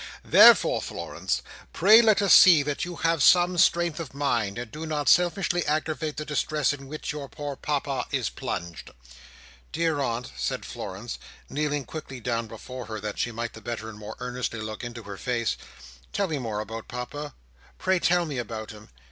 [0.25, 1.43] "Therefore, Florence,
[1.73, 5.63] pray let us see that you have some strength of mind, and do not selfishly
[5.67, 8.89] aggravate the distress in which your poor Papa is plunged."
[9.71, 11.19] "Dear aunt!" said Florence,
[11.51, 15.03] kneeling quickly down before her, that she might the better and more earnestly look into
[15.03, 15.55] her face.
[16.11, 17.35] "Tell me more about Papa.
[17.77, 18.89] Pray tell me about him!